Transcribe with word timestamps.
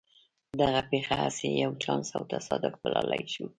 دغه 0.61 0.81
پېښه 0.91 1.15
هسې 1.23 1.47
يو 1.63 1.71
چانس 1.83 2.07
او 2.17 2.23
تصادف 2.33 2.73
بللای 2.83 3.23
شو. 3.33 3.45